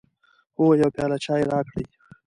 [0.55, 1.85] هو، یو پیاله چای راکړئ